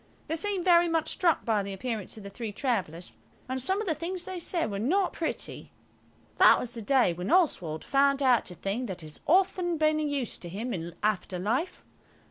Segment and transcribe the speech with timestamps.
[0.27, 3.17] They seemed very much struck by the appearance of the three travellers,
[3.47, 5.71] and some of the things they said were not pretty.
[6.39, 10.07] That was the day when Oswald found out a thing that has often been of
[10.07, 11.83] use to him in after life.